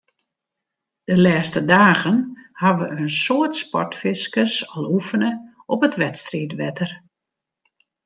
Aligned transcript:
De 1.09 1.15
lêste 1.23 1.59
dagen 1.71 2.19
hawwe 2.61 2.85
in 2.99 3.09
soad 3.23 3.53
sportfiskers 3.63 4.55
al 4.75 4.85
oefene 4.95 5.31
op 5.73 5.79
it 5.87 5.95
wedstriidwetter. 6.03 6.91